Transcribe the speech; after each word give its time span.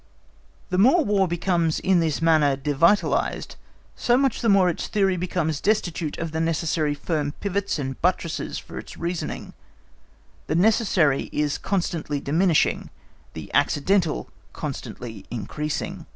The 0.71 0.79
more 0.79 1.05
War 1.05 1.27
becomes 1.27 1.79
in 1.79 1.99
this 1.99 2.23
manner 2.23 2.57
devitalised 2.57 3.55
so 3.95 4.17
much 4.17 4.41
the 4.41 4.49
more 4.49 4.67
its 4.67 4.87
theory 4.87 5.15
becomes 5.15 5.61
destitute 5.61 6.17
of 6.17 6.31
the 6.31 6.39
necessary 6.39 6.95
firm 6.95 7.33
pivots 7.33 7.77
and 7.77 8.01
buttresses 8.01 8.57
for 8.57 8.79
its 8.79 8.97
reasoning; 8.97 9.53
the 10.47 10.55
necessary 10.55 11.29
is 11.31 11.59
constantly 11.59 12.19
diminishing, 12.19 12.89
the 13.33 13.53
accidental 13.53 14.31
constantly 14.53 15.27
increasing. 15.29 16.07